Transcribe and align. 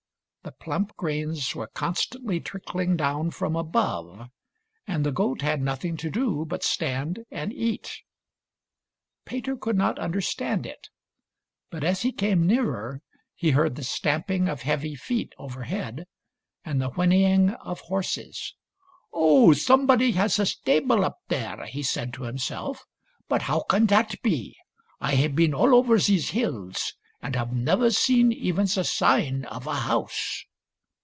The 0.43 0.51
plump 0.51 0.97
grains 0.97 1.53
were 1.53 1.67
constantly 1.67 2.39
trickling 2.39 2.97
down 2.97 3.29
from 3.29 3.55
above, 3.55 4.27
and 4.87 5.05
the 5.05 5.11
goat 5.11 5.43
had 5.43 5.61
nothing 5.61 5.97
to 5.97 6.09
do 6.09 6.45
but 6.47 6.63
stand 6.63 7.19
and 7.29 7.53
eat 7.53 8.01
Peter 9.23 9.55
could 9.55 9.77
not 9.77 9.99
understand 9.99 10.65
it. 10.65 10.89
But 11.69 11.83
as 11.83 12.01
he 12.01 12.11
came 12.11 12.47
nearer 12.47 13.03
he 13.35 13.51
heard 13.51 13.75
the 13.75 13.83
stamping 13.83 14.49
of 14.49 14.63
heavy 14.63 14.95
feet 14.95 15.33
over 15.37 15.61
head 15.63 16.05
and 16.65 16.81
the 16.81 16.89
whinnying 16.89 17.51
of 17.63 17.81
horses. 17.81 18.55
228 19.13 19.13
THIRTY 19.15 19.15
MORE 19.17 19.45
FAMOUS 19.45 19.59
STORIES" 19.61 19.61
Oh, 19.61 19.65
somebody 19.67 20.11
has 20.17 20.39
a 20.39 20.45
stable 20.47 21.05
up 21.05 21.19
there," 21.27 21.65
he 21.67 21.83
said 21.83 22.11
to 22.15 22.23
himself;" 22.23 22.83
but 23.29 23.43
how 23.43 23.59
can 23.61 23.85
that 23.85 24.19
be? 24.23 24.57
I 24.99 25.13
have 25.15 25.35
been 25.35 25.53
all 25.53 25.75
over 25.75 25.99
these 25.99 26.31
hills, 26.31 26.95
and 27.23 27.35
have 27.35 27.53
never 27.53 27.91
seen 27.91 28.31
even 28.31 28.65
the 28.73 28.83
sign 28.83 29.45
of 29.45 29.67
a 29.67 29.75
house." 29.75 30.43